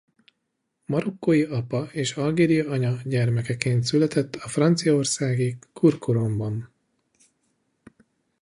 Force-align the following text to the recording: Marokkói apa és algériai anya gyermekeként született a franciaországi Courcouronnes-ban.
Marokkói 0.93 1.41
apa 1.57 1.89
és 1.91 2.11
algériai 2.13 2.65
anya 2.65 2.97
gyermekeként 3.03 3.83
született 3.83 4.35
a 4.35 4.47
franciaországi 4.47 5.57
Courcouronnes-ban. 5.73 6.71